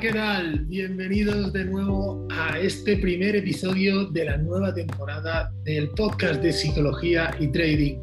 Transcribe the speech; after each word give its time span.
¿qué 0.00 0.12
tal? 0.12 0.60
Bienvenidos 0.60 1.52
de 1.52 1.66
nuevo 1.66 2.26
a 2.30 2.58
este 2.58 2.96
primer 2.96 3.36
episodio 3.36 4.06
de 4.06 4.24
la 4.24 4.38
nueva 4.38 4.72
temporada 4.72 5.52
del 5.62 5.90
podcast 5.90 6.40
de 6.40 6.54
psicología 6.54 7.36
y 7.38 7.48
trading. 7.48 7.98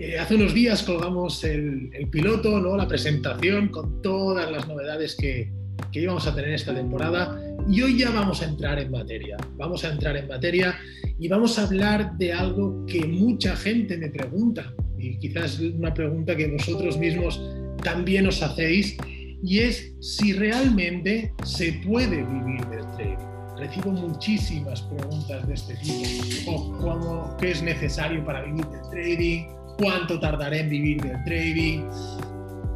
Eh, 0.00 0.18
hace 0.18 0.34
unos 0.34 0.52
días 0.52 0.82
colgamos 0.82 1.44
el, 1.44 1.92
piloto, 2.10 2.58
¿no? 2.58 2.76
la 2.76 2.88
presentación 2.88 3.68
con 3.68 4.02
todas 4.02 4.50
las 4.50 4.66
novedades 4.66 5.14
que, 5.14 5.52
que 5.92 6.00
íbamos 6.00 6.26
a 6.26 6.34
tener 6.34 6.52
esta 6.52 6.74
temporada 6.74 7.40
y 7.68 7.80
hoy 7.80 7.96
ya 7.96 8.10
vamos 8.10 8.42
a 8.42 8.46
entrar 8.46 8.80
en 8.80 8.90
materia. 8.90 9.36
Vamos 9.56 9.84
a 9.84 9.92
entrar 9.92 10.16
en 10.16 10.26
materia 10.26 10.76
y 11.16 11.28
vamos 11.28 11.60
a 11.60 11.64
hablar 11.64 12.18
de 12.18 12.32
algo 12.32 12.84
que 12.86 13.06
mucha 13.06 13.54
gente 13.54 13.96
me 13.98 14.08
pregunta 14.08 14.74
y 14.98 15.16
quizás 15.20 15.60
una 15.60 15.94
pregunta 15.94 16.34
que 16.34 16.48
vosotros 16.48 16.98
mismos 16.98 17.40
también 17.84 18.26
os 18.26 18.42
hacéis 18.42 18.96
y 19.42 19.60
es 19.60 19.92
si 20.00 20.32
realmente 20.32 21.32
se 21.44 21.72
puede 21.84 22.22
vivir 22.22 22.64
del 22.66 22.86
trading. 22.96 23.30
Recibo 23.56 23.90
muchísimas 23.92 24.82
preguntas 24.82 25.46
de 25.46 25.54
este 25.54 25.74
tipo. 25.76 26.76
¿Cómo, 26.78 27.36
¿Qué 27.38 27.50
es 27.50 27.62
necesario 27.62 28.24
para 28.24 28.42
vivir 28.42 28.66
del 28.66 28.82
trading? 28.90 29.44
¿Cuánto 29.78 30.18
tardaré 30.18 30.60
en 30.60 30.68
vivir 30.70 31.02
del 31.02 31.22
trading? 31.24 31.82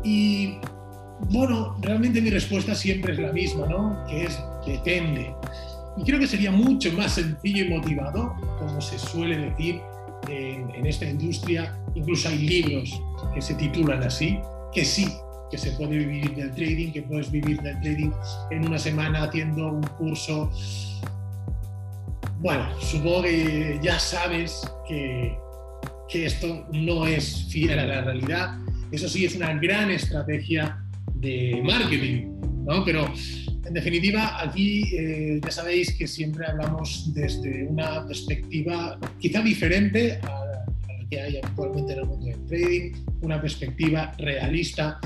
Y 0.03 0.59
bueno, 1.31 1.77
realmente 1.81 2.21
mi 2.21 2.31
respuesta 2.31 2.75
siempre 2.75 3.13
es 3.13 3.19
la 3.19 3.33
misma, 3.33 3.67
¿no? 3.67 4.05
Que 4.09 4.25
es 4.25 4.39
depende. 4.67 5.35
Y 5.97 6.03
creo 6.05 6.19
que 6.19 6.27
sería 6.27 6.51
mucho 6.51 6.93
más 6.93 7.13
sencillo 7.13 7.65
y 7.65 7.69
motivado, 7.69 8.35
como 8.59 8.81
se 8.81 8.99
suele 8.99 9.39
decir 9.39 9.81
en, 10.29 10.71
en 10.75 10.87
esta 10.87 11.07
industria. 11.07 11.79
Incluso 11.95 12.29
hay 12.29 12.39
libros 12.39 13.01
que 13.33 13.41
se 13.41 13.55
titulan 13.55 14.03
así, 14.03 14.39
que 14.73 14.85
sí, 14.85 15.07
que 15.51 15.59
se 15.59 15.71
puede 15.73 15.99
vivir 15.99 16.35
del 16.35 16.51
trading, 16.53 16.93
que 16.93 17.03
puedes 17.03 17.31
vivir 17.31 17.61
del 17.61 17.81
trading 17.81 18.11
en 18.51 18.67
una 18.67 18.79
semana 18.79 19.25
haciendo 19.25 19.69
un 19.69 19.83
curso. 19.83 20.51
Bueno, 22.41 22.69
supongo 22.81 23.23
que 23.23 23.79
ya 23.83 23.99
sabes 23.99 24.63
que, 24.89 25.37
que 26.09 26.27
esto 26.27 26.67
no 26.73 27.07
es 27.07 27.47
fiel 27.51 27.79
a 27.79 27.87
la 27.87 28.01
realidad. 28.03 28.59
Eso 28.91 29.09
sí, 29.09 29.25
es 29.25 29.35
una 29.35 29.55
gran 29.55 29.91
estrategia 29.91 30.79
de 31.15 31.61
marketing, 31.65 32.33
¿no? 32.67 32.85
Pero 32.85 33.13
en 33.67 33.73
definitiva, 33.73 34.43
aquí 34.43 34.95
eh, 34.95 35.41
ya 35.43 35.51
sabéis 35.51 35.95
que 35.95 36.07
siempre 36.07 36.47
hablamos 36.47 37.13
desde 37.15 37.67
una 37.67 38.07
perspectiva 38.07 38.99
quizá 39.19 39.41
diferente 39.41 40.19
a, 40.23 40.34
que 41.09 41.21
hay 41.21 41.37
actualmente 41.37 41.93
en 41.93 41.99
el 42.01 42.07
mundo 42.07 42.27
del 42.27 42.45
trading, 42.47 42.93
una 43.23 43.41
perspectiva 43.41 44.13
realista 44.19 45.01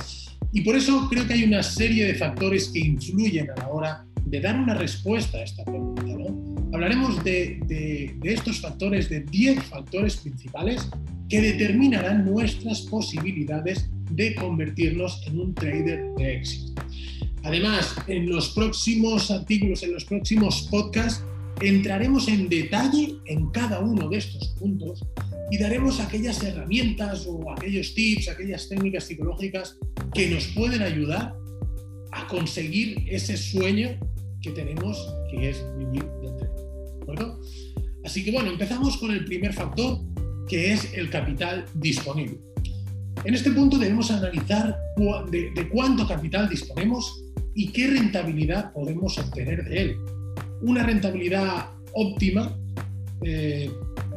y 0.53 0.63
por 0.63 0.77
eso 0.77 1.07
creo 1.11 1.27
que 1.27 1.35
hay 1.35 1.45
una 1.45 1.63
serie 1.63 2.07
de 2.07 2.15
factores 2.15 2.69
que 2.69 2.81
influyen 2.81 3.51
a 3.51 3.57
la 3.57 3.69
hora 3.69 4.05
de 4.25 4.41
dar 4.41 4.59
una 4.59 4.75
respuesta 4.75 5.39
a 5.39 5.43
esta 5.43 5.65
pregunta. 5.65 6.03
Hablaremos 6.73 7.23
de, 7.25 7.61
de 7.67 8.33
estos 8.33 8.61
factores, 8.61 9.09
de 9.09 9.21
10 9.21 9.63
factores 9.65 10.17
principales 10.19 10.89
que 11.29 11.41
determinarán 11.41 12.25
nuestras 12.25 12.83
posibilidades 12.83 13.91
de 14.11 14.35
convertirnos 14.35 15.23
en 15.27 15.41
un 15.41 15.55
trader 15.55 16.15
de 16.17 16.37
éxito. 16.37 16.83
Además, 17.43 17.95
en 18.07 18.29
los 18.29 18.51
próximos 18.51 19.31
artículos, 19.31 19.83
en 19.83 19.93
los 19.93 20.05
próximos 20.05 20.69
podcasts, 20.71 21.25
entraremos 21.61 22.29
en 22.29 22.49
detalle 22.49 23.17
en 23.27 23.51
cada 23.51 23.81
uno 23.81 24.09
de 24.09 24.19
estos 24.19 24.49
puntos 24.59 25.05
y 25.51 25.59
daremos 25.59 26.01
aquellas 26.01 26.43
herramientas 26.43 27.27
o 27.27 27.51
aquellos 27.51 27.95
tips, 27.95 28.29
aquellas 28.29 28.69
técnicas 28.69 29.05
psicológicas 29.05 29.79
que 30.15 30.29
nos 30.29 30.47
pueden 30.49 30.83
ayudar 30.83 31.35
a 32.13 32.27
conseguir 32.29 33.05
ese 33.09 33.37
sueño 33.37 33.99
que 34.43 34.51
tenemos, 34.51 35.15
que 35.31 35.51
es 35.51 35.65
vivir. 35.79 36.05
¿De? 36.05 36.49
Así 38.05 38.25
que 38.25 38.31
bueno, 38.31 38.51
empezamos 38.51 38.97
con 38.99 39.11
el 39.11 39.25
primer 39.25 39.53
factor, 39.53 39.99
que 40.49 40.73
es 40.73 40.93
el 40.95 41.11
capital 41.11 41.65
disponible. 41.75 42.39
En 43.25 43.35
este 43.35 43.51
punto 43.51 43.79
debemos 43.79 44.11
analizar 44.11 44.79
de 45.31 45.69
cuánto 45.71 46.07
capital 46.07 46.49
disponemos 46.49 47.25
y 47.55 47.69
qué 47.69 47.89
rentabilidad 47.89 48.73
podemos 48.73 49.19
obtener 49.19 49.65
de 49.65 49.83
él. 49.83 49.97
Una 50.61 50.83
rentabilidad 50.83 51.71
óptima 51.95 52.57
eh, 53.23 53.71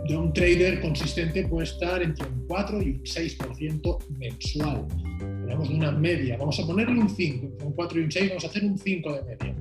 de 0.07 0.17
un 0.17 0.33
trader 0.33 0.81
consistente 0.81 1.47
puede 1.47 1.65
estar 1.65 2.01
entre 2.01 2.27
un 2.27 2.45
4 2.47 2.81
y 2.81 2.89
un 2.91 3.03
6% 3.03 3.97
mensual. 4.17 4.87
Tenemos 5.19 5.69
una 5.69 5.91
media, 5.91 6.37
vamos 6.37 6.59
a 6.59 6.65
ponerle 6.65 6.99
un 6.99 7.09
5, 7.09 7.45
entre 7.45 7.67
un 7.67 7.73
4 7.73 7.99
y 7.99 8.03
un 8.03 8.11
6 8.11 8.29
vamos 8.29 8.43
a 8.43 8.47
hacer 8.47 8.63
un 8.63 8.77
5 8.77 9.13
de 9.13 9.21
media. 9.23 9.55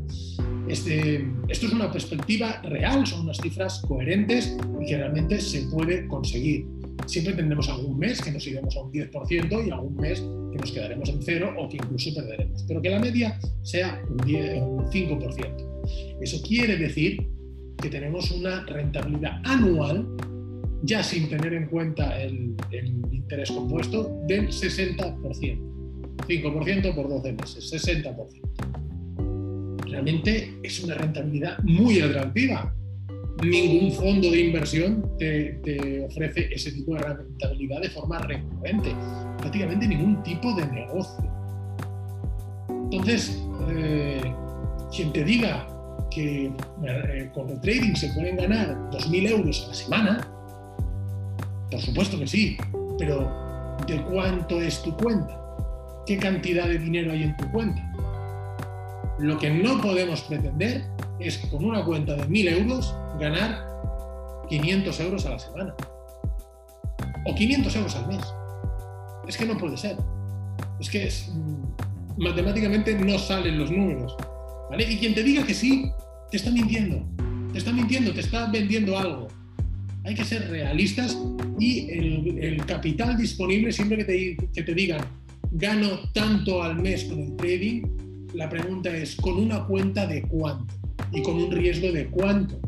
Este, 0.69 1.27
esto 1.49 1.67
es 1.67 1.73
una 1.73 1.91
perspectiva 1.91 2.63
real, 2.63 3.07
son 3.07 3.23
unas 3.23 3.39
cifras 3.39 3.83
coherentes 3.87 4.57
y 4.81 4.87
que 4.87 4.97
realmente 4.97 5.41
se 5.41 5.63
puede 5.63 6.07
conseguir. 6.07 6.67
Siempre 7.07 7.35
tendremos 7.35 7.69
algún 7.69 7.99
mes 7.99 8.23
que 8.23 8.31
nos 8.31 8.47
iremos 8.47 8.77
a 8.77 8.83
un 8.83 8.93
10% 8.93 9.67
y 9.67 9.71
algún 9.71 9.97
mes 9.97 10.23
que 10.51 10.59
nos 10.59 10.73
quedaremos 10.73 11.09
en 11.09 11.23
cero 11.23 11.55
o 11.59 11.69
que 11.69 11.77
incluso 11.77 12.15
perderemos. 12.15 12.65
Pero 12.67 12.83
que 12.83 12.91
la 12.91 12.99
media 12.99 13.39
sea 13.63 14.03
un, 14.09 14.17
10, 14.19 14.63
un 14.63 14.87
5%. 14.87 15.71
Eso 16.21 16.43
quiere 16.43 16.77
decir 16.77 17.27
que 17.81 17.89
tenemos 17.89 18.31
una 18.31 18.65
rentabilidad 18.67 19.41
anual, 19.45 20.07
ya 20.83 21.03
sin 21.03 21.29
tener 21.29 21.55
en 21.55 21.67
cuenta 21.67 22.21
el, 22.21 22.55
interés 23.11 23.51
compuesto, 23.51 24.21
del 24.27 24.49
60%. 24.49 25.17
5% 26.27 26.95
por 26.95 27.09
12 27.09 27.33
meses, 27.33 27.73
60%. 27.73 28.27
Realmente 29.87 30.59
es 30.63 30.85
una 30.85 30.95
rentabilidad 30.95 31.59
muy 31.65 32.01
atractiva. 32.01 32.75
Ningún 33.43 33.93
fondo 33.93 34.31
de 34.31 34.41
inversión 34.41 35.17
te, 35.19 36.05
ofrece 36.05 36.49
ese 36.53 36.73
tipo 36.73 36.95
de 36.95 37.01
rentabilidad 37.01 37.81
de 37.81 37.91
forma 37.91 38.19
recurrente. 38.19 38.95
Prácticamente 39.39 39.89
ningún 39.89 40.23
tipo 40.23 40.55
de 40.55 40.67
negocio. 40.67 41.25
Entonces, 42.69 43.43
eh, 43.71 44.21
quien 44.95 45.13
te 45.13 45.25
diga 45.25 45.67
que 46.11 46.47
eh, 46.47 47.31
con 47.33 47.49
el 47.49 47.61
trading 47.61 47.95
se 47.95 48.09
pueden 48.13 48.37
ganar 48.37 48.77
2.000 48.91 49.31
euros 49.31 49.65
a 49.65 49.69
la 49.69 49.75
semana, 49.75 50.29
por 51.71 51.81
supuesto 51.81 52.19
que 52.19 52.27
sí, 52.27 52.57
pero 52.99 53.77
¿de 53.87 54.03
cuánto 54.03 54.61
es 54.61 54.83
tu 54.83 54.95
cuenta? 54.97 55.41
¿Qué 56.05 56.19
cantidad 56.19 56.67
de 56.67 56.79
dinero 56.79 57.13
hay 57.13 57.23
en 57.23 57.37
tu 57.37 57.51
cuenta? 57.53 57.81
Lo 59.19 59.39
que 59.39 59.51
no 59.51 59.81
podemos 59.81 60.23
pretender 60.23 60.83
es 61.21 61.39
con 61.39 61.65
una 61.65 61.85
cuenta 61.85 62.15
de 62.15 62.25
1.000 62.25 62.59
euros 62.59 62.95
ganar 63.19 63.67
500 64.49 65.01
euros 65.01 65.27
a 65.27 65.31
la 65.31 65.39
semana. 65.39 65.75
O 67.27 67.35
500 67.35 67.77
euros 67.77 67.97
al 67.97 68.09
mes. 68.09 68.25
Es 69.29 69.37
que 69.37 69.47
no 69.47 69.57
puede 69.57 69.77
ser. 69.77 69.97
Es 70.81 70.89
que 70.89 71.09
mm, 71.09 72.23
matemáticamente 72.23 72.95
no 72.95 73.19
salen 73.19 73.59
los 73.59 73.71
números. 73.71 74.17
Y 74.79 74.99
quien 74.99 75.15
te 75.15 75.23
diga 75.23 75.45
que 75.45 75.55
sí, 75.55 75.91
te 76.31 76.37
está 76.37 76.51
mintiendo. 76.51 77.05
Te 77.53 77.59
está 77.59 77.73
mintiendo, 77.73 78.13
te 78.13 78.21
está 78.21 78.51
vendiendo 78.51 78.99
algo. 78.99 79.29
Hay 80.05 80.15
que 80.15 80.25
ser 80.25 80.49
realistas 80.49 81.19
y 81.59 81.91
el, 81.91 82.65
capital 82.65 83.17
disponible, 83.17 83.71
siempre 83.73 83.99
que 83.99 84.05
te, 84.05 84.49
que 84.55 84.63
te 84.63 84.75
digan, 84.75 85.01
gano 85.51 86.11
tanto 86.15 86.63
al 86.63 86.81
mes 86.81 87.05
con 87.05 87.19
el 87.19 87.37
trading, 87.37 87.83
la 88.35 88.49
pregunta 88.49 88.97
es, 88.97 89.17
¿con 89.17 89.37
una 89.37 89.67
cuenta 89.67 90.07
de 90.07 90.23
cuánto? 90.23 90.80
Y 91.13 91.23
con 91.23 91.37
un 91.37 91.51
riesgo 91.51 91.93
de 91.93 92.07
cuánto. 92.07 92.61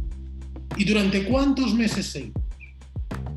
¿Y 0.76 0.84
durante 0.84 1.24
cuántos 1.24 1.74
meses 1.74 2.06
seguimos? 2.06 2.42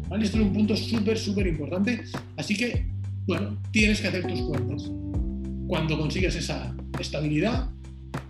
¿Vale? 0.09 0.25
Esto 0.25 0.37
es 0.37 0.43
un 0.43 0.53
punto 0.53 0.75
súper, 0.75 1.17
súper 1.17 1.47
importante. 1.47 2.03
Así 2.37 2.55
que, 2.55 2.85
bueno, 3.27 3.61
tienes 3.71 4.01
que 4.01 4.07
hacer 4.07 4.25
tus 4.27 4.41
cuentas. 4.41 4.91
Cuando 5.67 5.97
consigues 5.97 6.35
esa 6.35 6.75
estabilidad, 6.99 7.69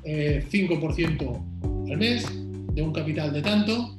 5% 0.03 1.21
eh, 1.21 1.91
al 1.91 1.97
mes, 1.97 2.25
de 2.73 2.81
un 2.81 2.91
capital 2.91 3.31
de 3.31 3.41
tanto, 3.41 3.97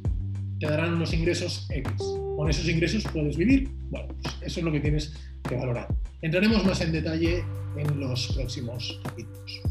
te 0.60 0.66
darán 0.66 0.94
unos 0.94 1.12
ingresos 1.12 1.66
X. 1.70 1.92
Con 2.36 2.48
esos 2.50 2.68
ingresos 2.68 3.04
puedes 3.12 3.36
vivir. 3.36 3.70
Bueno, 3.90 4.08
pues 4.22 4.34
eso 4.42 4.60
es 4.60 4.64
lo 4.64 4.72
que 4.72 4.80
tienes 4.80 5.14
que 5.48 5.56
valorar. 5.56 5.88
Entraremos 6.22 6.64
más 6.64 6.80
en 6.80 6.92
detalle 6.92 7.42
en 7.76 8.00
los 8.00 8.32
próximos 8.34 9.00
capítulos. 9.04 9.62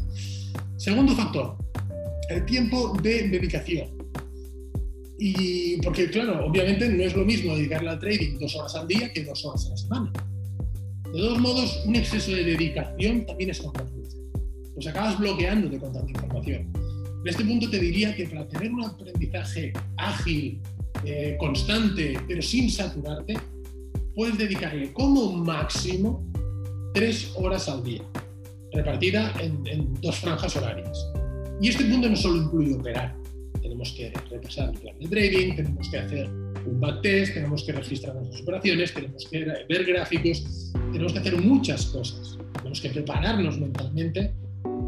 Segundo 0.76 1.14
factor, 1.14 1.56
el 2.28 2.44
tiempo 2.44 2.96
de 3.02 3.28
dedicación. 3.28 3.88
Y 5.18 5.78
porque, 5.78 6.10
claro, 6.10 6.46
obviamente 6.46 6.88
no 6.88 7.02
es 7.02 7.14
lo 7.16 7.24
mismo 7.24 7.56
dedicarle 7.56 7.90
al 7.90 7.98
trading 7.98 8.38
dos 8.38 8.54
horas 8.54 8.74
al 8.74 8.86
día 8.86 9.12
que 9.12 9.24
dos 9.24 9.44
horas 9.44 9.66
a 9.66 9.70
la 9.70 9.76
semana. 9.76 10.12
De 11.12 11.18
todos 11.18 11.38
modos, 11.38 11.82
un 11.86 11.96
exceso 11.96 12.32
de 12.32 12.44
dedicación 12.44 13.24
también 13.24 13.50
es 13.50 13.60
contraproducente 13.60 13.96
pues 14.76 14.86
acabas 14.86 15.18
bloqueándote 15.18 15.78
con 15.78 15.90
tanta 15.90 16.10
información. 16.10 16.70
En 17.22 17.28
este 17.28 17.44
punto 17.44 17.68
te 17.70 17.78
diría 17.78 18.14
que 18.14 18.26
para 18.26 18.46
tener 18.46 18.70
un 18.70 18.84
aprendizaje 18.84 19.72
ágil, 19.96 20.60
eh, 21.02 21.34
constante, 21.40 22.20
pero 22.28 22.42
sin 22.42 22.70
saturarte, 22.70 23.38
puedes 24.14 24.36
dedicarle 24.36 24.92
como 24.92 25.32
máximo 25.32 26.30
tres 26.92 27.32
horas 27.36 27.70
al 27.70 27.82
día, 27.82 28.02
repartida 28.72 29.32
en, 29.40 29.94
dos 30.02 30.16
franjas 30.16 30.54
horarias. 30.56 31.06
Y 31.60 31.68
este 31.68 31.84
punto 31.84 32.08
no 32.08 32.16
solo 32.16 32.42
incluye 32.42 32.74
operar, 32.74 33.16
tenemos 33.62 33.92
que 33.92 34.12
repasar 34.30 34.70
el 34.74 34.80
plan 34.80 34.98
de 34.98 35.08
trading, 35.08 35.56
tenemos 35.56 35.88
que 35.88 35.98
hacer 35.98 36.28
un 36.28 36.80
backtest, 36.80 37.34
tenemos 37.34 37.64
que 37.64 37.72
registrar 37.72 38.14
nuestras 38.14 38.42
operaciones, 38.42 38.92
tenemos 38.92 39.26
que 39.30 39.44
ver 39.68 39.84
gráficos, 39.84 40.72
tenemos 40.92 41.12
que 41.12 41.18
hacer 41.18 41.40
muchas 41.40 41.86
cosas, 41.86 42.38
tenemos 42.54 42.80
que 42.80 42.90
prepararnos 42.90 43.58
mentalmente. 43.58 44.34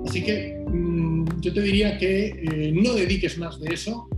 Así 0.06 0.22
que 0.22 0.62
mm, 0.68 1.40
yo 1.40 1.52
te 1.52 1.62
diría 1.62 1.98
que 1.98 2.26
eh, 2.28 2.72
no 2.72 2.94
dediques 2.94 3.38
más 3.38 3.58
de 3.60 3.74
eso, 3.74 4.08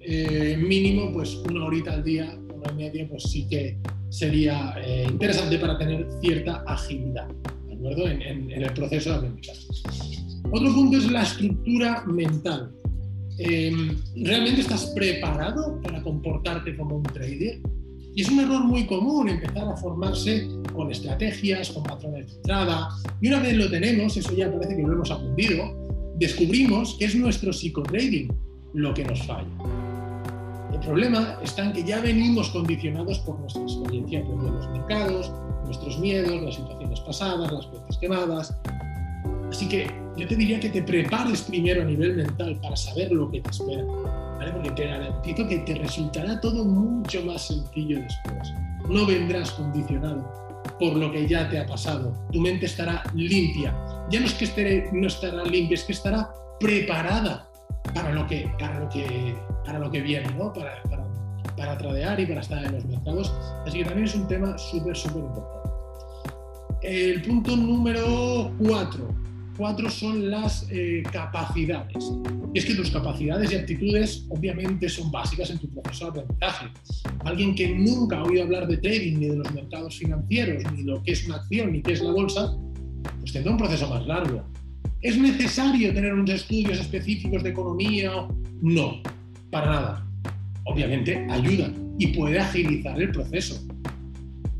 eh, 0.00 0.56
mínimo 0.56 1.12
pues 1.12 1.34
una 1.34 1.64
horita 1.64 1.94
al 1.94 2.04
día, 2.04 2.38
una 2.54 2.72
media, 2.72 3.06
pues 3.08 3.24
sí 3.24 3.46
que 3.48 3.78
sería 4.10 4.74
eh, 4.84 5.06
interesante 5.08 5.58
para 5.58 5.76
tener 5.76 6.06
cierta 6.20 6.62
agilidad, 6.66 7.28
¿de 7.66 7.74
acuerdo? 7.74 8.08
En, 8.08 8.22
en 8.22 8.62
el 8.62 8.72
proceso 8.72 9.10
de 9.10 9.16
aprendizaje. 9.16 10.25
Otro 10.50 10.72
punto 10.74 10.96
es 10.96 11.10
la 11.10 11.22
estructura 11.22 12.04
mental. 12.06 12.72
Em, 13.38 13.96
¿realmente 14.16 14.62
estás 14.62 14.86
preparado 14.94 15.80
para 15.82 16.02
comportarte 16.02 16.76
como 16.76 16.96
un 16.96 17.02
trader? 17.02 17.60
Y 18.14 18.22
es 18.22 18.30
un 18.30 18.40
error 18.40 18.64
muy 18.64 18.86
común 18.86 19.28
empezar 19.28 19.68
a 19.68 19.76
formarse 19.76 20.48
con 20.72 20.90
estrategias, 20.90 21.70
con 21.70 21.82
patrones 21.82 22.28
de 22.28 22.36
entrada. 22.36 22.88
Y 23.20 23.28
una 23.28 23.40
vez 23.40 23.56
lo 23.56 23.70
tenemos, 23.70 24.16
eso 24.16 24.34
ya 24.34 24.50
parece 24.50 24.76
que 24.76 24.82
lo 24.82 24.92
hemos 24.92 25.10
aprendido, 25.10 25.74
descubrimos 26.18 26.96
que 26.98 27.06
es 27.06 27.14
nuestro 27.14 27.52
psicotrading 27.52 28.32
lo 28.72 28.94
que 28.94 29.04
nos 29.04 29.22
falla. 29.26 29.46
El 30.72 30.80
problema 30.80 31.38
está 31.42 31.66
en 31.66 31.72
que 31.72 31.84
ya 31.84 32.00
venimos 32.00 32.48
condicionados 32.50 33.18
por 33.20 33.38
nuestra 33.40 33.62
experiencia 33.62 34.20
en 34.20 34.38
los 34.38 34.68
mercados, 34.70 35.30
nuestros 35.64 35.98
miedos, 35.98 36.42
las 36.42 36.54
situaciones 36.54 37.00
pasadas, 37.00 37.52
las 37.52 37.70
veces 37.70 37.98
quemadas, 37.98 38.54
Así 39.50 39.68
que 39.68 39.86
yo 40.16 40.26
te 40.26 40.36
diría 40.36 40.58
que 40.58 40.70
te 40.70 40.82
prepares 40.82 41.42
primero 41.42 41.82
a 41.82 41.84
nivel 41.84 42.16
mental 42.16 42.58
para 42.62 42.76
saber 42.76 43.12
lo 43.12 43.30
que 43.30 43.40
te 43.40 43.50
espera, 43.50 43.84
porque 44.52 44.70
te 44.70 44.86
garantizo 44.86 45.46
que 45.48 45.58
te 45.58 45.74
resultará 45.74 46.40
todo 46.40 46.64
mucho 46.64 47.22
más 47.24 47.48
sencillo 47.48 48.00
después. 48.00 48.52
No 48.88 49.06
vendrás 49.06 49.50
condicionado 49.52 50.46
por 50.78 50.94
lo 50.96 51.10
que 51.10 51.26
ya 51.26 51.48
te 51.48 51.58
ha 51.58 51.66
pasado. 51.66 52.12
Tu 52.32 52.40
mente 52.40 52.66
estará 52.66 53.02
limpia. 53.14 53.74
Ya 54.10 54.20
no 54.20 54.26
es 54.26 54.34
que 54.34 54.44
esté, 54.44 54.88
no 54.92 55.06
estará 55.06 55.44
limpia, 55.44 55.74
es 55.74 55.84
que 55.84 55.92
estará 55.92 56.30
preparada 56.60 57.48
para 57.94 58.12
lo 58.12 58.26
que, 58.26 58.50
para 58.58 58.80
lo 58.80 58.88
que, 58.88 59.36
para 59.64 59.78
lo 59.78 59.90
que 59.90 60.00
viene, 60.00 60.30
¿no? 60.32 60.52
para, 60.52 60.82
para, 60.84 61.06
para 61.56 61.78
tradear 61.78 62.18
y 62.20 62.26
para 62.26 62.40
estar 62.40 62.64
en 62.64 62.72
los 62.72 62.84
mercados. 62.84 63.32
Así 63.66 63.78
que 63.78 63.84
también 63.84 64.06
es 64.06 64.14
un 64.14 64.28
tema 64.28 64.56
súper, 64.58 64.96
súper 64.96 65.24
importante. 65.24 65.70
El 66.82 67.22
punto 67.22 67.56
número 67.56 68.52
cuatro, 68.58 69.08
cuatro 69.56 69.90
son 69.90 70.30
las 70.30 70.66
eh, 70.70 71.02
capacidades. 71.10 72.12
Y 72.54 72.58
es 72.58 72.64
que 72.64 72.74
tus 72.74 72.90
capacidades 72.90 73.52
y 73.52 73.56
actitudes 73.56 74.26
obviamente 74.28 74.88
son 74.88 75.10
básicas 75.10 75.50
en 75.50 75.58
tu 75.58 75.68
proceso 75.68 76.10
de 76.10 76.20
aprendizaje. 76.20 76.66
Alguien 77.24 77.54
que 77.54 77.74
nunca 77.74 78.18
ha 78.18 78.24
oído 78.24 78.44
hablar 78.44 78.66
de 78.66 78.76
trading, 78.78 79.18
ni 79.18 79.28
de 79.28 79.36
los 79.36 79.52
mercados 79.52 79.96
financieros, 79.96 80.62
ni 80.72 80.82
lo 80.82 81.02
que 81.02 81.12
es 81.12 81.26
una 81.26 81.36
acción, 81.36 81.72
ni 81.72 81.82
qué 81.82 81.92
es 81.92 82.02
la 82.02 82.12
bolsa, 82.12 82.56
pues 83.20 83.32
tendrá 83.32 83.52
un 83.52 83.58
proceso 83.58 83.88
más 83.88 84.06
largo. 84.06 84.42
¿Es 85.02 85.18
necesario 85.18 85.92
tener 85.92 86.14
unos 86.14 86.30
estudios 86.30 86.78
específicos 86.80 87.42
de 87.42 87.50
economía? 87.50 88.26
No, 88.62 89.02
para 89.50 89.66
nada. 89.66 90.06
Obviamente 90.64 91.26
ayuda 91.30 91.70
y 91.98 92.08
puede 92.08 92.38
agilizar 92.38 93.00
el 93.00 93.10
proceso. 93.10 93.62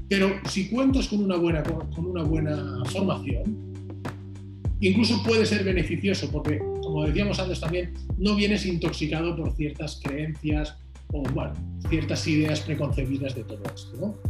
Pero 0.08 0.30
si 0.48 0.68
cuentas 0.68 1.08
con 1.08 1.24
una 1.24 1.36
buena, 1.36 1.62
con 1.62 2.06
una 2.06 2.22
buena 2.22 2.82
formación, 2.86 3.65
Incluso 4.80 5.22
puede 5.22 5.46
ser 5.46 5.64
beneficioso 5.64 6.30
porque, 6.30 6.58
como 6.58 7.04
decíamos 7.04 7.38
antes 7.38 7.60
también, 7.60 7.94
no 8.18 8.34
vienes 8.36 8.66
intoxicado 8.66 9.34
por 9.36 9.54
ciertas 9.56 10.00
creencias 10.02 10.76
o, 11.12 11.22
ciertas 11.88 12.26
ideas 12.26 12.60
preconcebidas 12.60 13.34
de 13.34 13.44
todo 13.44 13.62
esto. 13.74 14.20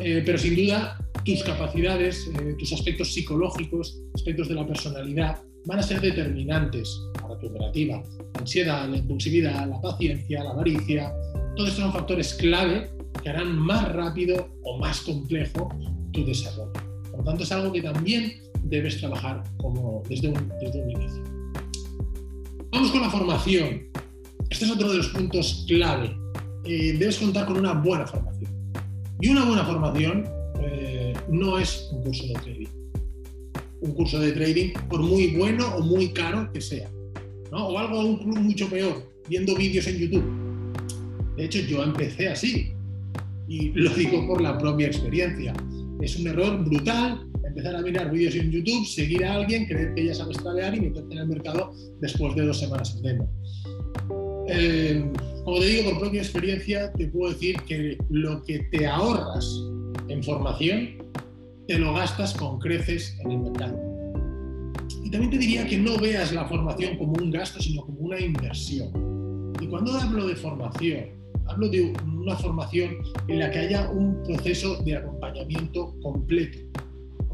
Eh, 0.00 0.22
pero 0.26 0.38
sin 0.38 0.56
duda, 0.56 0.98
tus 1.24 1.42
capacidades, 1.42 2.28
eh, 2.40 2.54
tus 2.58 2.72
aspectos 2.72 3.14
psicológicos, 3.14 3.98
aspectos 4.14 4.48
de 4.48 4.54
la 4.54 4.66
personalidad, 4.66 5.40
van 5.66 5.78
a 5.78 5.82
ser 5.82 6.00
determinantes 6.00 7.00
para 7.20 7.38
tu 7.38 7.46
operativa. 7.46 8.02
La 8.34 8.40
ansiedad, 8.40 8.88
la 8.88 8.96
impulsividad, 8.96 9.68
la 9.68 9.80
paciencia, 9.80 10.44
la 10.44 10.50
avaricia, 10.50 11.12
todos 11.56 11.70
estos 11.70 11.84
son 11.84 11.92
factores 11.92 12.34
clave 12.34 12.90
que 13.22 13.28
harán 13.30 13.56
más 13.56 13.90
rápido 13.92 14.48
o 14.62 14.78
más 14.78 15.00
complejo 15.00 15.68
tu 16.12 16.24
desarrollo. 16.24 16.72
Por 17.10 17.20
lo 17.20 17.24
tanto, 17.24 17.44
es 17.44 17.52
algo 17.52 17.72
que 17.72 17.82
también 17.82 18.32
debes 18.68 18.98
trabajar 18.98 19.42
como 19.56 20.02
desde, 20.08 20.28
un, 20.28 20.52
desde 20.60 20.82
un 20.82 20.90
inicio. 20.90 21.22
Vamos 22.70 22.90
con 22.90 23.00
la 23.00 23.10
formación. 23.10 23.88
Este 24.50 24.64
es 24.64 24.70
otro 24.70 24.90
de 24.90 24.98
los 24.98 25.08
puntos 25.08 25.64
clave. 25.66 26.16
Eh, 26.64 26.96
debes 26.98 27.18
contar 27.18 27.46
con 27.46 27.56
una 27.56 27.72
buena 27.72 28.06
formación. 28.06 28.50
Y 29.20 29.28
una 29.28 29.44
buena 29.44 29.64
formación 29.64 30.24
eh, 30.60 31.14
no 31.28 31.58
es 31.58 31.88
un 31.92 32.02
curso 32.02 32.26
de 32.26 32.34
trading. 32.34 32.68
Un 33.80 33.92
curso 33.94 34.18
de 34.20 34.32
trading, 34.32 34.72
por 34.88 35.00
muy 35.00 35.36
bueno 35.36 35.66
o 35.76 35.80
muy 35.80 36.10
caro 36.10 36.50
que 36.52 36.60
sea. 36.60 36.90
¿no? 37.50 37.68
O 37.68 37.78
algo 37.78 38.02
mucho 38.02 38.68
peor, 38.68 39.10
viendo 39.28 39.54
vídeos 39.54 39.86
en 39.86 39.98
YouTube. 39.98 40.24
De 41.36 41.44
hecho, 41.44 41.60
yo 41.60 41.82
empecé 41.82 42.28
así. 42.28 42.72
Y 43.48 43.70
lo 43.72 43.90
digo 43.94 44.26
por 44.26 44.40
la 44.40 44.58
propia 44.58 44.88
experiencia. 44.88 45.54
Es 46.00 46.16
un 46.16 46.26
error 46.26 46.64
brutal 46.64 47.25
empezar 47.56 47.74
a 47.74 47.80
mirar 47.80 48.10
vídeos 48.10 48.34
en 48.34 48.50
YouTube, 48.50 48.86
seguir 48.86 49.24
a 49.24 49.36
alguien, 49.36 49.64
creer 49.64 49.94
que 49.94 50.04
ya 50.04 50.14
sabes 50.14 50.36
tradear 50.36 50.74
y 50.74 50.80
meterte 50.82 51.14
en 51.14 51.20
el 51.20 51.26
mercado 51.26 51.72
después 52.02 52.34
de 52.36 52.44
dos 52.44 52.60
semanas 52.60 52.94
en 52.96 53.02
demo. 53.02 53.30
Eh, 54.48 55.10
como 55.42 55.60
te 55.60 55.66
digo, 55.66 55.90
por 55.90 56.00
propia 56.00 56.20
experiencia, 56.20 56.92
te 56.92 57.06
puedo 57.08 57.32
decir 57.32 57.56
que 57.62 57.96
lo 58.10 58.42
que 58.42 58.58
te 58.70 58.86
ahorras 58.86 59.48
en 60.08 60.22
formación, 60.22 60.98
te 61.66 61.78
lo 61.78 61.94
gastas 61.94 62.34
con 62.34 62.58
creces 62.58 63.16
en 63.24 63.30
el 63.32 63.38
mercado. 63.38 63.80
Y 65.02 65.10
también 65.10 65.30
te 65.30 65.38
diría 65.38 65.66
que 65.66 65.78
no 65.78 65.96
veas 65.96 66.34
la 66.34 66.44
formación 66.44 66.98
como 66.98 67.14
un 67.14 67.30
gasto, 67.30 67.62
sino 67.62 67.86
como 67.86 68.00
una 68.00 68.20
inversión. 68.20 69.54
Y 69.62 69.66
cuando 69.68 69.92
hablo 69.94 70.26
de 70.26 70.36
formación, 70.36 71.06
hablo 71.46 71.70
de 71.70 71.94
una 72.04 72.36
formación 72.36 72.98
en 73.28 73.38
la 73.38 73.50
que 73.50 73.60
haya 73.60 73.88
un 73.88 74.22
proceso 74.24 74.76
de 74.82 74.96
acompañamiento 74.96 75.94
completo, 76.02 76.58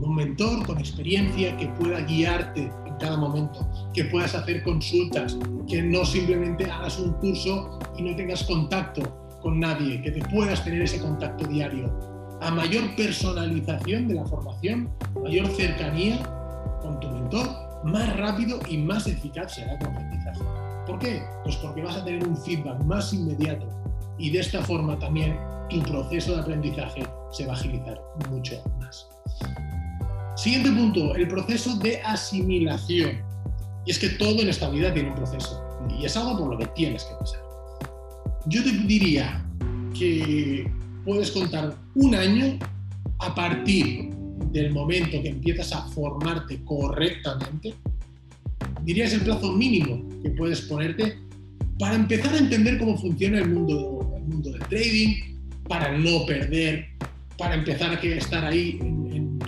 un 0.02 0.16
mentor 0.16 0.66
con 0.66 0.78
experiencia 0.78 1.56
que 1.56 1.68
pueda 1.68 2.00
guiarte 2.00 2.70
en 2.86 2.94
cada 2.98 3.16
momento, 3.16 3.66
que 3.94 4.04
puedas 4.06 4.34
hacer 4.34 4.62
consultas, 4.62 5.38
que 5.68 5.82
no 5.82 6.04
simplemente 6.04 6.70
hagas 6.70 6.98
un 6.98 7.12
curso 7.14 7.78
y 7.96 8.02
no 8.02 8.16
tengas 8.16 8.42
contacto 8.44 9.02
con 9.40 9.60
nadie, 9.60 10.02
que 10.02 10.10
te 10.10 10.20
puedas 10.28 10.64
tener 10.64 10.82
ese 10.82 11.00
contacto 11.00 11.46
diario. 11.46 11.92
A 12.40 12.50
mayor 12.50 12.94
personalización 12.96 14.08
de 14.08 14.14
la 14.14 14.24
formación, 14.26 14.90
mayor 15.22 15.46
cercanía 15.48 16.20
con 16.82 16.98
tu 17.00 17.08
mentor, 17.08 17.46
más 17.84 18.16
rápido 18.16 18.58
y 18.68 18.78
más 18.78 19.06
eficaz 19.06 19.54
será 19.54 19.78
tu 19.78 19.86
aprendizaje. 19.86 20.40
¿Por 20.86 20.98
qué? 20.98 21.22
Pues 21.44 21.56
porque 21.56 21.82
vas 21.82 21.96
a 21.96 22.04
tener 22.04 22.26
un 22.26 22.36
feedback 22.36 22.82
más 22.84 23.12
inmediato 23.12 23.68
y 24.18 24.30
de 24.30 24.40
esta 24.40 24.62
forma 24.62 24.98
también 24.98 25.36
tu 25.68 25.80
proceso 25.82 26.34
de 26.34 26.40
aprendizaje 26.40 27.06
se 27.30 27.46
va 27.46 27.52
a 27.52 27.56
agilizar 27.56 28.00
mucho. 28.30 28.62
Siguiente 30.42 30.72
punto, 30.72 31.14
el 31.14 31.28
proceso 31.28 31.78
de 31.78 32.02
asimilación. 32.02 33.12
Y 33.86 33.92
es 33.92 33.98
que 34.00 34.08
todo 34.08 34.40
en 34.40 34.48
esta 34.48 34.68
vida 34.70 34.92
tiene 34.92 35.10
un 35.10 35.14
proceso. 35.14 35.62
Y 35.88 36.04
es 36.04 36.16
algo 36.16 36.36
por 36.36 36.50
lo 36.50 36.58
que 36.58 36.66
tienes 36.74 37.04
que 37.04 37.14
pasar. 37.14 37.40
Yo 38.46 38.64
te 38.64 38.72
diría 38.72 39.40
que 39.96 40.68
puedes 41.04 41.30
contar 41.30 41.76
un 41.94 42.16
año 42.16 42.58
a 43.20 43.32
partir 43.32 44.10
del 44.50 44.72
momento 44.72 45.22
que 45.22 45.28
empiezas 45.28 45.72
a 45.74 45.82
formarte 45.90 46.60
correctamente. 46.64 47.76
Dirías 48.82 49.12
el 49.12 49.20
plazo 49.20 49.52
mínimo 49.52 50.08
que 50.24 50.30
puedes 50.30 50.62
ponerte 50.62 51.18
para 51.78 51.94
empezar 51.94 52.34
a 52.34 52.38
entender 52.38 52.80
cómo 52.80 52.98
funciona 52.98 53.38
el 53.38 53.48
mundo, 53.48 54.12
el 54.16 54.24
mundo 54.24 54.50
del 54.50 54.62
trading, 54.62 55.38
para 55.68 55.96
no 55.96 56.26
perder, 56.26 56.88
para 57.38 57.54
empezar 57.54 57.92
a 57.92 58.00
estar 58.00 58.44
ahí 58.44 58.80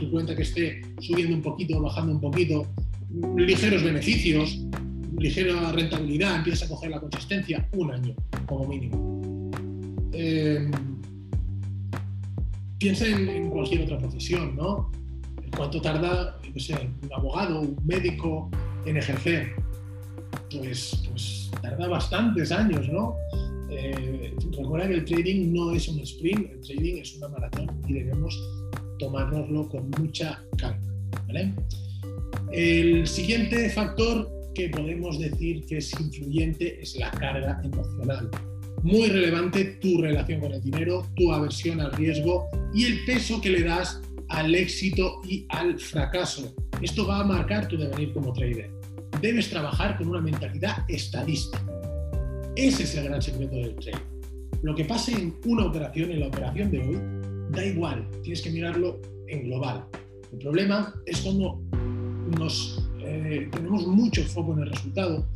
tu 0.05 0.11
cuenta 0.11 0.35
que 0.35 0.43
esté 0.43 0.83
subiendo 1.01 1.37
un 1.37 1.43
poquito, 1.43 1.81
bajando 1.81 2.13
un 2.13 2.21
poquito, 2.21 2.67
ligeros 3.37 3.83
beneficios, 3.83 4.61
ligera 5.19 5.73
rentabilidad, 5.73 6.37
empieza 6.37 6.67
a 6.67 6.69
coger 6.69 6.91
la 6.91 7.01
consistencia, 7.01 7.69
un 7.73 7.91
año 7.91 8.15
como 8.47 8.67
mínimo. 8.67 9.51
Em, 10.13 10.71
piensa 12.79 13.07
en, 13.07 13.51
cualquier 13.51 13.83
otra 13.83 13.99
profesión, 13.99 14.57
¿no? 14.57 14.91
¿Cuánto 15.57 15.81
tarda, 15.81 16.39
un 16.45 17.13
abogado, 17.13 17.61
un 17.61 17.77
médico 17.85 18.51
en 18.87 18.97
ejercer? 18.97 19.53
Pues, 20.51 21.03
pues 21.09 21.51
tarda 21.63 21.89
bastantes 21.89 22.51
años, 22.53 22.89
¿no? 22.89 23.15
Eh, 23.71 24.35
recuerda 24.57 24.89
que 24.89 24.95
el 24.95 25.05
trading 25.05 25.53
no 25.53 25.73
es 25.73 25.89
un 25.89 25.99
sprint, 26.01 26.51
el 26.51 26.61
trading 26.61 26.97
es 26.99 27.17
una 27.17 27.29
maratón 27.29 27.67
y 27.89 27.95
debemos 27.95 28.39
tomárnoslo 28.99 29.69
con 29.69 29.91
mucha 29.91 30.43
calma. 30.57 30.81
El 32.53 33.07
siguiente 33.07 33.69
factor 33.71 34.31
que 34.55 34.69
podemos 34.69 35.19
decir 35.19 35.65
que 35.67 35.79
es 35.79 35.93
influyente 35.99 36.81
es 36.81 36.97
la 36.97 37.11
carga 37.11 37.61
emocional. 37.65 38.31
Muy 38.83 39.09
relevante 39.09 39.65
tu 39.81 40.01
relación 40.01 40.41
con 40.41 40.53
el 40.53 40.61
dinero, 40.61 41.07
tu 41.17 41.33
aversión 41.33 41.81
al 41.81 41.93
riesgo 41.93 42.47
y 42.73 42.85
el 42.85 43.05
peso 43.05 43.41
que 43.41 43.51
le 43.51 43.63
das 43.63 44.01
al 44.29 44.55
éxito 44.55 45.21
y 45.29 45.47
al 45.49 45.79
fracaso. 45.79 46.55
Esto 46.81 47.07
va 47.07 47.21
a 47.21 47.25
marcar 47.25 47.67
tu 47.67 47.77
devenir 47.77 48.13
como 48.13 48.33
trader. 48.33 48.71
Debes 49.21 49.49
trabajar 49.49 49.97
con 49.97 50.09
una 50.09 50.21
mentalidad 50.21 50.85
estadística. 50.89 51.65
Ese 52.57 52.85
es 52.85 52.95
el 52.95 53.05
gran 53.05 53.23
secreto 53.23 53.57
del 53.57 53.75
trading. 53.77 53.99
Lo 54.63 54.75
que 54.75 54.85
pase 54.85 55.13
en 55.13 55.35
una 55.47 55.67
operación, 55.67 56.11
en 56.11 56.21
la 56.21 56.29
operación 56.29 56.71
de 56.71 56.79
hoy, 56.79 56.99
da 57.51 57.65
igual, 57.65 58.09
tienes 58.23 58.43
que 58.43 58.51
mirarlo 58.51 59.01
en 59.29 59.45
global. 59.45 59.85
El 60.33 60.39
problema 60.39 60.95
es 61.07 61.21
cuando 61.21 61.61
nos 62.39 62.83
eh, 63.01 63.49
tenemos 63.53 63.87
mucho 63.87 64.23
foco 64.23 64.55
en 64.55 64.61
el 64.61 64.71
resultado 64.71 65.27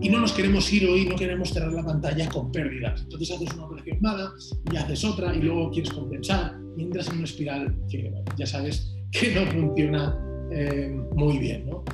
y 0.00 0.08
no 0.08 0.20
nos 0.20 0.32
queremos 0.32 0.72
ir 0.72 0.86
hoy, 0.88 1.06
no 1.06 1.16
queremos 1.16 1.50
cerrar 1.50 1.72
la 1.72 1.84
pantalla 1.84 2.28
con 2.28 2.52
pérdidas. 2.52 3.02
Entonces 3.02 3.30
haces 3.30 3.54
una 3.54 3.66
operación 3.66 3.98
mala 4.00 4.32
y 4.72 4.76
haces 4.76 5.04
otra 5.04 5.34
y 5.34 5.40
luego 5.40 5.70
quieres 5.70 5.92
compensar 5.92 6.56
y 6.76 6.82
entras 6.82 7.08
en 7.08 7.16
una 7.16 7.24
espiral 7.24 7.76
que 7.90 8.12
ya 8.36 8.46
sabes 8.46 8.94
que 9.10 9.34
no 9.34 9.46
funciona 9.50 10.18
eh, 10.52 10.96
muy 11.14 11.38
bien. 11.38 11.66
¿no? 11.66 11.84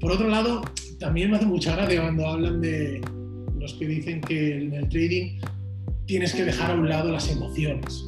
Por 0.00 0.12
otro 0.12 0.28
lado, 0.28 0.62
también 0.98 1.30
me 1.30 1.36
hace 1.36 1.46
mucha 1.46 1.76
gracia 1.76 2.02
cuando 2.02 2.26
hablan 2.26 2.60
de 2.60 3.00
los 3.58 3.74
que 3.74 3.86
dicen 3.86 4.20
que 4.20 4.56
en 4.56 4.72
el 4.74 4.88
trading 4.88 5.40
tienes 6.06 6.34
que 6.34 6.44
dejar 6.44 6.72
a 6.72 6.74
un 6.74 6.88
lado 6.88 7.10
las 7.10 7.30
emociones. 7.30 8.04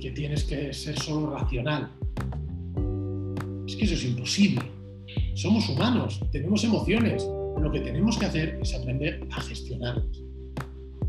Que 0.00 0.10
tienes 0.12 0.44
que 0.44 0.72
ser 0.72 0.98
solo 0.98 1.34
racional. 1.34 1.90
Es 3.66 3.76
que 3.76 3.84
eso 3.84 3.94
es 3.94 4.04
imposible 4.04 4.78
somos 5.38 5.68
humanos, 5.68 6.20
tenemos 6.32 6.64
emociones. 6.64 7.24
Lo 7.60 7.70
que 7.70 7.80
tenemos 7.80 8.18
que 8.18 8.26
hacer 8.26 8.58
es 8.60 8.74
aprender 8.74 9.24
a 9.30 9.40
gestionarlas. 9.40 10.04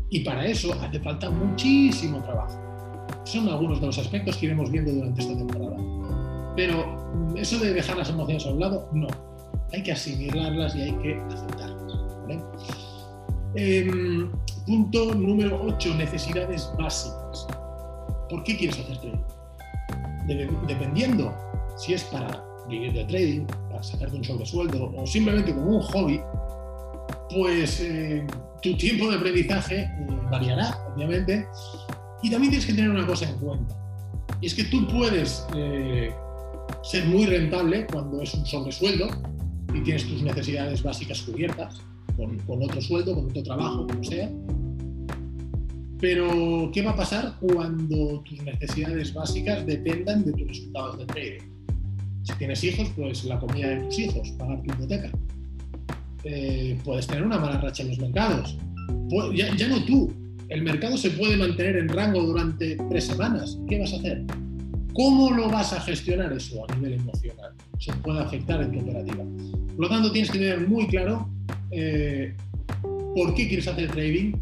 Y 0.08 0.20
para 0.20 0.46
eso 0.46 0.72
hace 0.80 1.00
falta 1.00 1.30
muchísimo 1.30 2.22
trabajo. 2.22 2.56
Son 3.24 3.48
algunos 3.48 3.80
de 3.80 3.86
los 3.86 3.98
aspectos 3.98 4.36
que 4.36 4.46
iremos 4.46 4.70
viendo 4.70 4.92
durante 4.92 5.20
esta 5.20 5.36
temporada. 5.36 5.76
Pero 6.54 7.34
eso 7.36 7.58
de 7.58 7.72
dejar 7.72 7.96
las 7.96 8.10
emociones 8.10 8.46
a 8.46 8.50
un 8.50 8.60
lado, 8.60 8.88
no. 8.92 9.08
Hay 9.72 9.82
que 9.82 9.92
asimilarlas 9.92 10.76
y 10.76 10.82
hay 10.82 10.92
que 10.92 11.14
aceptarlas. 11.14 11.92
Em, 13.56 14.30
punto 14.64 15.12
número 15.12 15.60
8, 15.64 15.94
necesidades 15.96 16.70
básicas. 16.78 17.48
¿Por 18.30 18.44
qué 18.44 18.56
quieres 18.56 18.78
hacer 18.78 18.98
trading? 18.98 19.18
dependiendo 20.68 21.34
si 21.76 21.94
es 21.94 22.04
para 22.04 22.44
vivir 22.68 22.92
de 22.92 23.04
trading, 23.04 23.46
para 23.68 23.82
sacarte 23.82 24.16
un 24.16 24.24
sobresueldo 24.24 24.92
o 24.96 25.06
simplemente 25.06 25.52
como 25.52 25.78
un 25.78 25.82
hobby, 25.82 26.20
pues 27.30 27.80
eh, 27.80 28.24
tu 28.62 28.76
tiempo 28.76 29.10
de 29.10 29.16
aprendizaje 29.16 29.80
eh, 29.80 30.06
variará, 30.30 30.78
obviamente. 30.94 31.46
Y 32.22 32.30
también 32.30 32.50
tienes 32.50 32.66
que 32.66 32.74
tener 32.74 32.90
una 32.90 33.06
cosa 33.06 33.28
en 33.28 33.36
cuenta. 33.38 33.74
Y 34.40 34.46
es 34.46 34.54
que 34.54 34.64
tú 34.64 34.86
puedes 34.88 35.46
eh, 35.56 36.12
ser 36.82 37.06
muy 37.06 37.26
rentable 37.26 37.86
cuando 37.86 38.20
es 38.20 38.32
un 38.34 38.44
sobresueldo 38.46 39.08
y 39.74 39.80
tienes 39.80 40.06
tus 40.06 40.22
necesidades 40.22 40.82
básicas 40.82 41.22
cubiertas 41.22 41.80
con, 42.16 42.38
con 42.40 42.62
otro 42.62 42.80
sueldo, 42.80 43.14
con 43.14 43.26
otro 43.26 43.42
trabajo, 43.42 43.86
como 43.86 44.04
sea. 44.04 44.30
Pero, 46.00 46.70
¿qué 46.72 46.82
va 46.82 46.92
a 46.92 46.96
pasar 46.96 47.34
cuando 47.40 48.22
tus 48.22 48.42
necesidades 48.42 49.12
básicas 49.12 49.66
dependan 49.66 50.24
de 50.24 50.32
tus 50.32 50.48
resultados 50.48 50.98
de 50.98 51.06
trading? 51.06 51.40
Si 52.22 52.32
tienes 52.34 52.64
hijos, 52.64 52.90
pues 52.96 53.24
la 53.24 53.38
comida 53.38 53.68
de 53.68 53.84
tus 53.84 53.98
hijos, 53.98 54.30
pagar 54.38 54.62
tu 54.62 54.72
hipoteca. 54.72 55.10
Eh, 56.24 56.78
puedes 56.84 57.06
tener 57.06 57.24
una 57.24 57.38
mala 57.38 57.60
racha 57.60 57.82
en 57.82 57.90
los 57.90 57.98
mercados. 57.98 58.56
Ya, 59.34 59.68
no 59.68 59.84
tú. 59.84 60.12
El 60.48 60.62
mercado 60.62 60.96
se 60.96 61.10
puede 61.10 61.36
mantener 61.36 61.76
en 61.76 61.88
rango 61.88 62.22
durante 62.22 62.76
tres 62.88 63.04
semanas. 63.04 63.58
¿Qué 63.68 63.78
vas 63.78 63.92
a 63.92 63.96
hacer? 63.96 64.24
¿Cómo 64.94 65.30
lo 65.30 65.48
vas 65.48 65.72
a 65.72 65.80
gestionar 65.80 66.32
eso 66.32 66.64
a 66.68 66.74
nivel 66.76 66.94
emocional? 66.94 67.52
Se 67.78 67.92
puede 67.94 68.20
afectar 68.20 68.62
en 68.62 68.72
tu 68.72 68.80
operativa. 68.80 69.24
Por 69.76 69.80
lo 69.80 69.88
tanto, 69.88 70.12
tienes 70.12 70.30
que 70.30 70.38
tener 70.38 70.66
muy 70.66 70.86
claro 70.88 71.28
eh, 71.70 72.34
por 73.14 73.34
qué 73.34 73.48
quieres 73.48 73.68
hacer 73.68 73.90
trading 73.90 74.32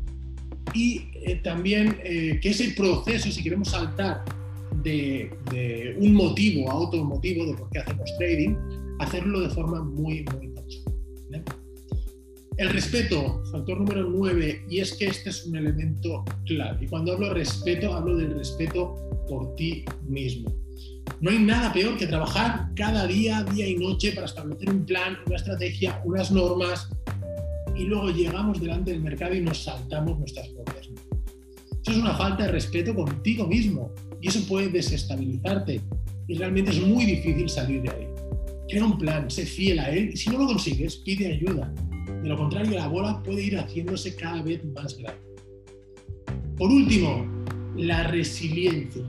y 0.74 1.04
eh, 1.28 1.40
también 1.42 1.96
que 2.02 2.40
ese 2.42 2.70
proceso, 2.70 3.30
si 3.30 3.42
queremos 3.42 3.68
saltar 3.68 4.24
de, 4.82 5.96
un 5.98 6.14
motivo 6.14 6.70
a 6.70 6.74
otro 6.74 7.04
motivo 7.04 7.46
de 7.46 7.54
por 7.54 7.68
qué 7.70 7.80
hacemos 7.80 8.10
trading, 8.18 8.56
hacerlo 9.00 9.40
de 9.40 9.50
forma 9.50 9.82
muy, 9.82 10.24
muy 10.34 10.48
¿vale? 11.30 11.44
El 12.58 12.70
respeto, 12.70 13.40
factor 13.52 13.78
número 13.78 14.02
9, 14.10 14.64
y 14.68 14.80
es 14.80 14.92
que 14.94 15.06
este 15.06 15.30
es 15.30 15.46
un 15.46 15.54
elemento 15.54 16.24
clave. 16.44 16.86
Y 16.86 16.88
cuando 16.88 17.12
hablo 17.12 17.28
de 17.28 17.34
respeto, 17.34 17.94
hablo 17.94 18.16
del 18.16 18.36
respeto 18.36 18.96
por 19.28 19.54
ti 19.54 19.84
mismo. 20.08 20.52
No 21.20 21.30
hay 21.30 21.38
nada 21.38 21.72
peor 21.72 21.96
que 21.96 22.08
trabajar 22.08 22.70
cada 22.74 23.06
día, 23.06 23.44
día 23.44 23.68
y 23.68 23.76
noche 23.76 24.10
para 24.10 24.26
establecer 24.26 24.70
un 24.70 24.84
plan, 24.84 25.18
una 25.26 25.36
estrategia, 25.36 26.02
unas 26.04 26.32
normas, 26.32 26.90
y 27.76 27.84
luego 27.84 28.10
llegamos 28.10 28.60
delante 28.60 28.90
del 28.90 29.02
mercado 29.02 29.36
y 29.36 29.40
nos 29.40 29.62
saltamos 29.62 30.18
nuestras 30.18 30.48
propias. 30.48 30.88
Es 31.88 31.96
una 31.96 32.14
falta 32.14 32.44
de 32.44 32.52
respeto 32.52 32.94
contigo 32.94 33.46
mismo. 33.46 33.90
Y 34.20 34.28
eso 34.28 34.46
puede 34.46 34.68
desestabilizarte 34.68 35.80
y 36.26 36.34
realmente 36.34 36.70
es 36.72 36.82
muy 36.82 37.06
difícil 37.06 37.48
salir 37.48 37.82
de 37.82 37.90
ahí. 37.90 38.06
Crea 38.68 38.84
un 38.84 38.98
plan, 38.98 39.30
sé 39.30 39.46
fiel 39.46 39.78
a 39.78 39.90
él 39.90 40.10
y 40.12 40.16
si 40.16 40.28
no 40.28 40.38
lo 40.38 40.46
consigues, 40.46 40.96
pide 40.96 41.32
ayuda. 41.32 41.72
De 42.22 42.28
lo 42.28 42.36
contrario, 42.36 42.72
la 42.72 42.88
bola 42.88 43.22
puede 43.22 43.42
ir 43.42 43.58
haciéndose 43.58 44.14
cada 44.14 44.42
vez 44.42 44.62
más 44.74 44.98
grande. 44.98 45.22
Por 46.58 46.70
último, 46.70 47.26
la 47.76 48.02
resiliencia. 48.08 49.04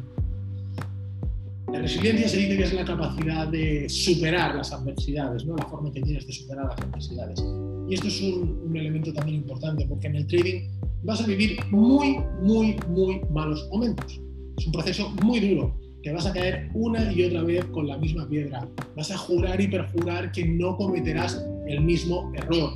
La 1.74 1.80
resiliencia 1.80 2.30
se 2.30 2.38
dice 2.38 2.58
que 2.58 2.64
es 2.64 2.74
la 2.74 2.86
capacidad 2.86 3.48
de 3.48 3.90
superar 3.90 4.56
las 4.56 4.72
adversidades, 4.72 5.46
¿no? 5.46 5.58
la 5.58 5.66
forma 5.66 5.92
que 5.92 6.02
tienes 6.02 6.26
de 6.26 6.34
superar 6.34 6.68
las 6.68 6.80
adversidades. 6.80 7.44
Y 7.90 7.94
esto 7.96 8.08
es 8.08 8.22
un 8.22 8.72
elemento 8.74 9.12
también 9.12 9.40
importante 9.40 9.86
porque 9.86 10.08
en 10.08 10.16
el 10.16 10.28
trading 10.28 10.70
vas 11.04 11.22
a 11.22 11.28
vivir 11.28 11.60
muy, 11.72 12.18
muy, 12.42 12.76
muy 12.90 13.22
malos 13.32 13.68
momentos 13.72 14.20
es 14.60 14.66
un 14.66 14.74
proceso 14.74 15.10
muy 15.24 15.40
duro, 15.40 15.74
que 16.04 16.12
vas 16.12 16.26
a 16.26 16.34
caer 16.34 16.70
una 16.74 17.12
y 17.12 17.24
otra 17.24 17.44
vez 17.44 17.64
con 17.66 17.88
la 17.88 17.98
misma 17.98 18.28
piedra. 18.28 18.68
Vas 18.96 19.10
a 19.12 19.18
jurar 19.18 19.60
y 19.60 19.68
perjurar 19.68 20.32
que 20.32 20.46
no 20.46 20.76
cometerás 20.76 21.42
el 21.68 21.82
mismo 21.82 22.32
error. 22.36 22.72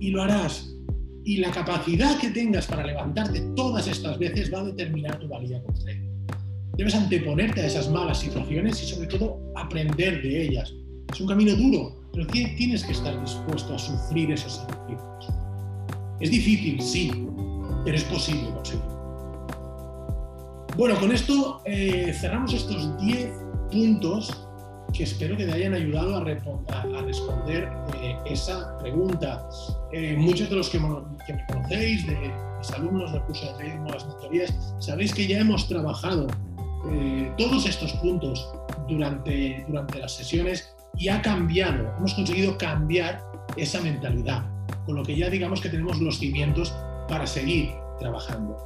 Y 0.00 0.10
lo 0.10 0.22
harás. 0.22 0.74
Y 1.24 1.36
la 1.36 1.50
capacidad 1.50 2.18
que 2.18 2.30
tengas 2.30 2.66
para 2.66 2.84
levantarte 2.84 3.40
todas 3.54 3.86
estas 3.86 4.18
veces 4.18 4.52
va 4.52 4.60
a 4.60 4.64
determinar 4.64 5.18
tu 5.18 5.28
valía 5.28 5.62
como 5.62 5.78
Debes 6.76 6.94
anteponerte 6.94 7.60
a 7.60 7.66
esas 7.66 7.90
malas 7.90 8.20
situaciones 8.20 8.82
y 8.82 8.86
sobre 8.86 9.06
todo 9.06 9.38
aprender 9.54 10.22
de 10.22 10.46
ellas. 10.46 10.72
Es 11.12 11.20
un 11.20 11.28
camino 11.28 11.54
duro, 11.54 12.00
pero 12.12 12.26
tienes 12.26 12.84
que 12.84 12.92
estar 12.92 13.20
dispuesto 13.20 13.74
a 13.74 13.78
sufrir 13.78 14.30
esos 14.32 14.56
sacrificios. 14.56 15.28
Es 16.20 16.30
difícil, 16.30 16.80
sí, 16.80 17.26
pero 17.84 17.96
es 17.96 18.04
posible 18.04 18.50
conseguirlo. 18.50 19.00
Bueno, 20.76 20.98
con 20.98 21.12
esto 21.12 21.60
eh, 21.64 22.14
cerramos 22.18 22.54
estos 22.54 22.96
10 22.98 23.32
puntos 23.70 24.46
que 24.92 25.04
espero 25.04 25.36
que 25.36 25.44
te 25.44 25.52
hayan 25.52 25.74
ayudado 25.74 26.16
a, 26.16 26.20
responder 26.24 27.70
eh, 28.00 28.16
esa 28.26 28.78
pregunta. 28.78 29.48
Eh, 29.92 30.16
muchos 30.16 30.48
de 30.48 30.56
los 30.56 30.68
que, 30.68 30.80
me 30.80 30.88
conocéis, 31.48 32.06
de 32.06 32.32
mis 32.58 32.70
alumnos 32.72 33.12
del 33.12 33.22
curso 33.22 33.46
de 33.46 33.52
trading 33.54 33.86
las 33.92 34.06
mentorías, 34.06 34.74
sabéis 34.78 35.12
que 35.14 35.26
ya 35.26 35.40
hemos 35.40 35.68
trabajado 35.68 36.26
todos 37.36 37.66
estos 37.68 37.92
puntos 37.94 38.50
durante, 38.88 39.64
durante 39.68 39.98
las 39.98 40.12
sesiones 40.12 40.74
y 40.96 41.08
ha 41.08 41.20
cambiado, 41.20 41.94
hemos 41.98 42.14
conseguido 42.14 42.56
cambiar 42.56 43.22
esa 43.56 43.82
mentalidad, 43.82 44.46
con 44.86 44.96
lo 44.96 45.02
que 45.02 45.14
ya 45.14 45.28
digamos 45.28 45.60
que 45.60 45.68
tenemos 45.68 46.00
los 46.00 46.18
cimientos 46.18 46.74
para 47.10 47.26
seguir 47.26 47.70
trabajando. 47.98 48.56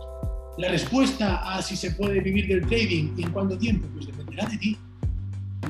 La 0.59 0.69
respuesta 0.69 1.57
a 1.57 1.63
si 1.63 1.77
se 1.77 1.93
puede 1.93 2.21
vivir 2.21 2.47
del 2.47 2.65
trading 2.67 3.15
y 3.17 3.23
en 3.23 3.33
cuánto 3.33 3.59
tiempo, 3.59 3.89
pues 3.95 4.07
dependerá 4.07 4.47
de 4.47 4.59
ti. 4.59 4.77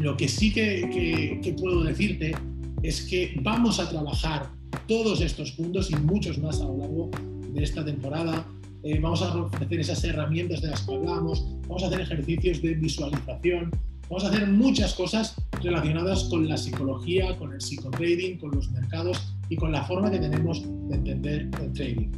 Lo 0.00 0.16
que 0.16 0.28
sí 0.28 0.52
que, 0.52 1.56
puedo 1.58 1.84
decirte 1.84 2.34
es 2.82 3.02
que 3.02 3.38
vamos 3.42 3.78
a 3.78 3.88
trabajar 3.88 4.50
todos 4.88 5.20
estos 5.20 5.52
puntos 5.52 5.90
y 5.90 5.96
muchos 5.96 6.36
más 6.38 6.60
a 6.60 6.64
lo 6.64 6.76
largo 6.76 7.10
de 7.52 7.62
esta 7.62 7.84
temporada. 7.84 8.44
Eh, 8.82 8.98
vamos 9.00 9.22
a 9.22 9.34
ofrecer 9.34 9.80
esas 9.80 10.02
herramientas 10.04 10.60
de 10.60 10.68
las 10.68 10.82
que 10.82 10.94
hablamos, 10.94 11.46
vamos 11.68 11.84
a 11.84 11.86
hacer 11.86 12.00
ejercicios 12.00 12.60
de 12.60 12.74
visualización, 12.74 13.70
vamos 14.10 14.24
a 14.24 14.28
hacer 14.28 14.48
muchas 14.48 14.92
cosas 14.94 15.36
relacionadas 15.62 16.24
con 16.24 16.46
la 16.46 16.58
psicología, 16.58 17.38
con 17.38 17.54
el 17.54 17.60
psicotrading, 17.60 18.38
con 18.38 18.50
los 18.50 18.68
mercados 18.72 19.34
y 19.48 19.56
con 19.56 19.72
la 19.72 19.84
forma 19.84 20.10
que 20.10 20.18
tenemos 20.18 20.62
de 20.88 20.96
entender 20.96 21.48
el 21.62 21.72
trading. 21.72 22.10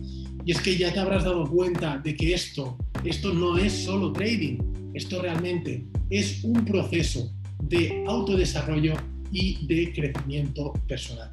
Y 0.47 0.53
es 0.53 0.61
que 0.61 0.77
ya 0.77 0.93
te 0.93 1.01
habrás 1.01 1.25
dado 1.25 1.45
cuenta 1.51 1.99
de 1.99 2.15
que 2.15 2.33
esto, 2.33 2.79
esto 3.03 3.35
no 3.35 3.59
es 3.59 3.73
solo 3.73 4.13
trading, 4.13 4.59
esto 4.95 5.21
realmente 5.21 5.85
es 6.09 6.45
un 6.45 6.65
proceso 6.65 7.35
de 7.65 8.05
autodesarrollo 8.07 8.95
y 9.33 9.67
de 9.67 9.93
crecimiento 9.93 10.73
personal. 10.87 11.33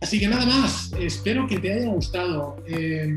Así 0.00 0.18
que 0.18 0.26
nada 0.26 0.46
más, 0.46 0.94
espero 0.98 1.46
que 1.46 1.58
te 1.58 1.74
haya 1.74 1.88
gustado. 1.88 2.56
Eh, 2.66 3.14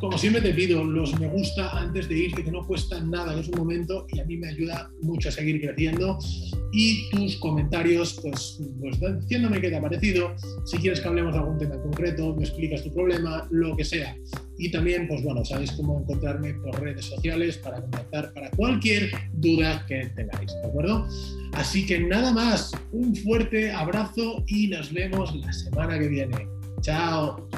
como 0.00 0.16
siempre 0.16 0.40
te 0.40 0.54
pido, 0.54 0.82
los 0.82 1.20
me 1.20 1.28
gusta 1.28 1.78
antes 1.78 2.08
de 2.08 2.16
irte, 2.16 2.42
que 2.42 2.50
no 2.50 2.66
cuestan 2.66 3.10
nada 3.10 3.38
en 3.38 3.40
un 3.40 3.58
momento 3.58 4.06
y 4.10 4.20
a 4.20 4.24
mí 4.24 4.38
me 4.38 4.48
ayuda 4.48 4.90
mucho 5.02 5.28
a 5.28 5.32
seguir 5.32 5.60
creciendo. 5.60 6.18
Y 6.76 7.08
tus 7.10 7.36
comentarios, 7.36 8.18
pues, 8.20 8.60
pues 8.80 9.20
diciéndome 9.20 9.60
qué 9.60 9.68
te 9.68 9.76
ha 9.76 9.80
parecido, 9.80 10.34
si 10.64 10.76
quieres 10.78 11.00
que 11.00 11.06
hablemos 11.06 11.32
de 11.32 11.38
algún 11.38 11.56
tema 11.56 11.80
concreto, 11.80 12.34
me 12.34 12.42
explicas 12.42 12.82
tu 12.82 12.92
problema, 12.92 13.46
lo 13.52 13.76
que 13.76 13.84
sea. 13.84 14.16
Y 14.58 14.72
también, 14.72 15.06
pues 15.06 15.22
bueno, 15.22 15.44
sabéis 15.44 15.70
cómo 15.72 16.00
encontrarme 16.00 16.54
por 16.54 16.80
redes 16.80 17.04
sociales 17.04 17.58
para 17.58 17.80
contactar 17.80 18.32
para 18.32 18.50
cualquier 18.50 19.10
duda 19.34 19.86
que 19.86 20.06
tengáis, 20.16 20.52
¿de 20.52 20.68
acuerdo? 20.68 21.06
Así 21.52 21.86
que 21.86 22.00
nada 22.00 22.32
más, 22.32 22.72
un 22.90 23.14
fuerte 23.14 23.70
abrazo 23.70 24.42
y 24.48 24.66
nos 24.66 24.92
vemos 24.92 25.32
la 25.36 25.52
semana 25.52 25.96
que 25.96 26.08
viene. 26.08 26.48
Chao. 26.80 27.48